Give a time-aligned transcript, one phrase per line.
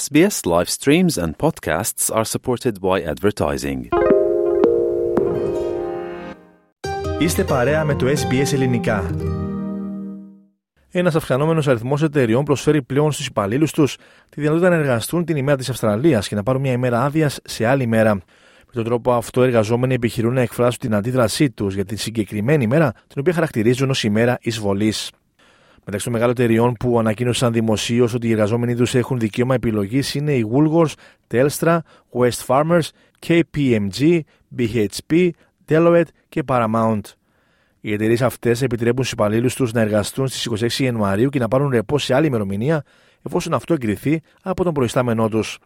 [0.00, 3.80] SBS live streams and podcasts are supported by advertising.
[7.18, 9.10] Είστε παρέα με το SBS Ελληνικά.
[10.90, 13.96] Ένας αυξανόμενος αριθμός εταιριών προσφέρει πλέον στους υπαλλήλους τους
[14.28, 17.66] τη δυνατότητα να εργαστούν την ημέρα της Αυστραλίας και να πάρουν μια ημέρα άδειας σε
[17.66, 18.14] άλλη μέρα.
[18.66, 22.64] Με τον τρόπο αυτό, οι εργαζόμενοι επιχειρούν να εκφράσουν την αντίδρασή τους για τη συγκεκριμένη
[22.64, 25.10] ημέρα, την οποία χαρακτηρίζουν ως ημέρα εισβολής.
[25.84, 30.32] Μεταξύ των μεγάλων εταιριών που ανακοίνωσαν δημοσίως ότι οι εργαζόμενοι τους έχουν δικαίωμα επιλογής είναι
[30.32, 30.92] οι Woolworths,
[31.30, 31.78] Telstra,
[32.18, 32.88] West Farmers,
[33.26, 34.20] KPMG,
[34.56, 35.30] BHP,
[35.68, 37.00] Deloitte και Paramount.
[37.80, 41.70] Οι εταιρείες αυτές επιτρέπουν στους υπαλλήλους τους να εργαστούν στις 26 Ιανουαρίου και να πάρουν
[41.70, 42.84] ρεπό σε άλλη ημερομηνία,
[43.22, 45.58] εφόσον αυτό εγκριθεί από τον προϊστάμενό τους.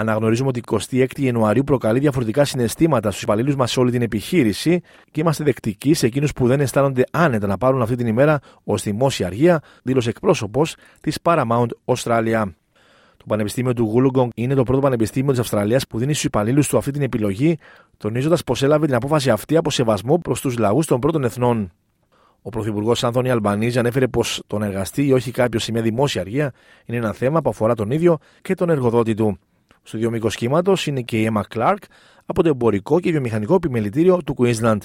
[0.00, 4.80] Αναγνωρίζουμε ότι η 26η Ιανουαρίου προκαλεί διαφορετικά συναισθήματα στους υπαλλήλους μας σε όλη την επιχείρηση
[5.10, 8.82] και είμαστε δεκτικοί σε εκείνους που δεν αισθάνονται άνετα να πάρουν αυτή την ημέρα ως
[8.82, 12.42] δημόσια αργία, δήλωσε εκπρόσωπος της Paramount Australia.
[13.16, 16.76] Το Πανεπιστήμιο του Wollongong είναι το πρώτο πανεπιστήμιο της Αυστραλίας που δίνει στους υπαλλήλους του
[16.76, 17.58] αυτή την επιλογή,
[17.96, 21.72] τονίζοντας πως έλαβε την απόφαση αυτή από σεβασμό προς τους λαούς των πρώτων εθνών.
[22.42, 26.20] Ο Πρωθυπουργός Άνθονη Αλμπανίζη ανέφερε πως το να εργαστεί ή όχι κάποιος σε μια δημόσια
[26.20, 26.52] αργία
[26.84, 29.38] είναι ένα θέμα που αφορά τον ίδιο και τον εργοδότη του.
[29.88, 31.76] Στο δύο μήκος κύματο είναι και η Emma Clark
[32.26, 34.78] από το εμπορικό και βιομηχανικό επιμελητήριο του Queensland.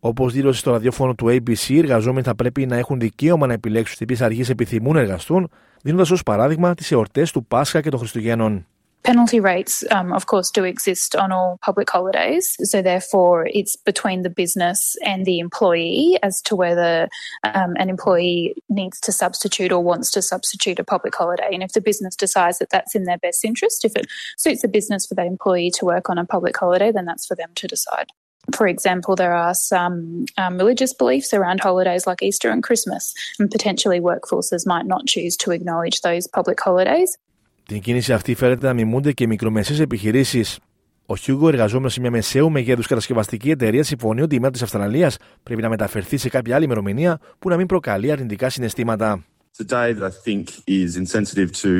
[0.00, 3.96] Όπως δήλωσε στο ραδιόφωνο του ABC, οι εργαζόμενοι θα πρέπει να έχουν δικαίωμα να επιλέξουν
[3.98, 5.48] τι ποιε αργίε επιθυμούν να εργαστούν,
[5.82, 8.66] δίνοντας ως παράδειγμα τις εορτές του Πάσχα και των Χριστουγέννων.
[9.04, 12.56] Penalty rates, um, of course, do exist on all public holidays.
[12.62, 17.10] So, therefore, it's between the business and the employee as to whether
[17.42, 21.50] um, an employee needs to substitute or wants to substitute a public holiday.
[21.52, 24.06] And if the business decides that that's in their best interest, if it
[24.38, 27.34] suits the business for the employee to work on a public holiday, then that's for
[27.34, 28.06] them to decide.
[28.54, 33.50] For example, there are some um, religious beliefs around holidays like Easter and Christmas, and
[33.50, 37.18] potentially workforces might not choose to acknowledge those public holidays.
[37.66, 40.58] Την κίνηση αυτή φέρεται να μιμούνται και μικρομεσαίες επιχειρήσεις.
[41.06, 45.16] Ο Χιούγκο, εργαζόμενος σε μια μεσαίου μεγέθους κατασκευαστική εταιρεία, συμφωνεί ότι η μέρα της Αυστραλίας
[45.42, 49.24] πρέπει να μεταφερθεί σε κάποια άλλη ημερομηνία που να μην προκαλεί αρνητικά συναισθήματα.
[49.56, 51.70] It's a day that I think is insensitive to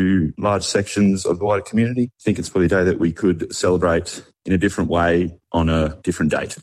[0.48, 2.04] large sections of the wider community.
[2.20, 4.08] I think it's probably a day that we could celebrate
[4.46, 5.12] in a different way
[5.58, 6.54] on a different date.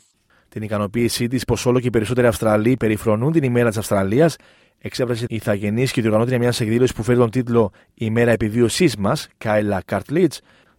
[0.48, 4.36] Την ικανοποίησή της πως όλο και οι περισσότεροι Αυστραλοί περιφρονούν την ημέρα της Αυστραλίας
[4.82, 9.16] εξέφρασε η ηθαγενή και διοργανώτρια μια εκδήλωση που φέρει τον τίτλο Η μέρα επιβίωσή μα,
[9.38, 10.32] Κάιλα Καρτλίτ,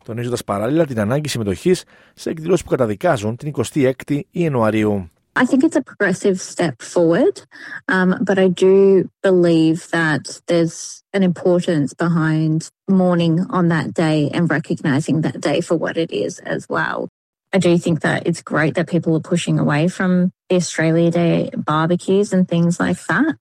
[0.03, 1.73] τονίζοντα παράλληλα την ανάγκη συμμετοχή
[2.13, 5.07] σε εκδηλώσει που καταδικάζουν την 26η Ιανουαρίου.
[5.35, 7.41] I think it's a progressive step forward,
[7.87, 14.47] um, but I do believe that there's an importance behind mourning on that day and
[14.57, 17.09] recognizing that day for what it is as well.
[17.51, 21.49] I do think that it's great that people are pushing away from the Australia Day
[21.55, 23.35] barbecues and things like that.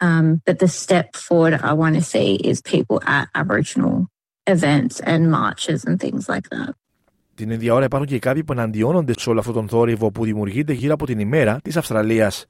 [0.00, 3.96] Um, but the step forward I want to see is people at Aboriginal
[4.46, 6.74] events and marches and things like that.
[7.34, 10.72] Την ίδια ώρα υπάρχουν και κάποιοι που εναντιώνονται σε όλο αυτόν τον θόρυβο που δημιουργείται
[10.72, 12.46] γύρω από την ημέρα της Αυστραλίας.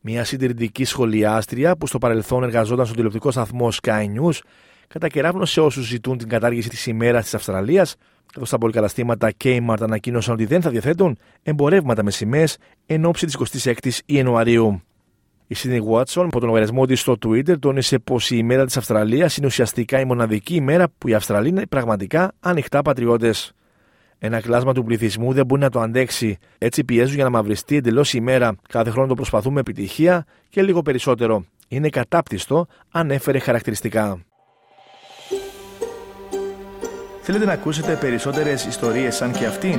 [0.00, 4.38] Μια συντηρητική σχολιάστρια που στο παρελθόν εργαζόταν στον τηλεοπτικό σταθμό Sky News
[4.88, 7.96] κατακεράυνωσε όσους ζητούν την κατάργηση της ημέρας της Αυστραλίας,
[8.32, 12.56] καθώς τα πολυκαταστήματα Kmart ανακοίνωσαν ότι δεν θα διαθέτουν εμπορεύματα με σημαίες
[12.86, 14.82] εν ώψη της 26ης Ιανουαρίου.
[15.46, 19.36] Η Σίνι Βάτσον από τον λογαριασμό της στο Twitter τόνισε πως η ημέρα της Αυστραλίας
[19.36, 23.52] είναι ουσιαστικά η μοναδική ημέρα που οι Αυστραλοί είναι πραγματικά ανοιχτά πατριώτες.
[24.18, 26.38] Ένα κλάσμα του πληθυσμού δεν μπορεί να το αντέξει.
[26.58, 28.56] Έτσι πιέζουν για να μαυριστεί εντελώς η ημέρα.
[28.68, 31.44] Κάθε χρόνο το προσπαθούμε επιτυχία και λίγο περισσότερο.
[31.68, 34.18] Είναι κατάπτυστο, ανέφερε χαρακτηριστικά.
[37.20, 39.78] Θέλετε να ακούσετε περισσότερες ιστορίες σαν και αυτήν;